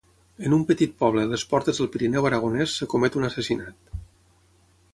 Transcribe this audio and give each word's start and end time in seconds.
En 0.47 0.53
un 0.55 0.61
petit 0.69 0.95
poble 1.01 1.25
a 1.25 1.29
les 1.33 1.43
portes 1.51 1.81
del 1.81 1.91
Pirineu 1.97 2.29
aragonès 2.29 2.73
es 2.87 2.91
comet 2.95 3.19
un 3.21 3.29
assassinat. 3.29 3.95